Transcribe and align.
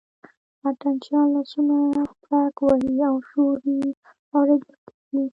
اتڼ 0.67 0.93
چیان 1.03 1.27
لاسونه 1.33 1.77
پړک 2.23 2.55
وهي 2.65 2.95
او 3.09 3.15
شور 3.29 3.57
یې 3.75 3.87
اورېدل 4.35 4.75
کېږي. 4.87 5.23